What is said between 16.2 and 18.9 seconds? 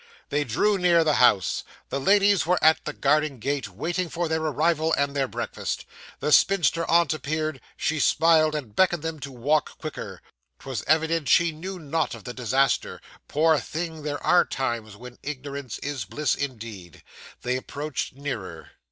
indeed. They approached nearer.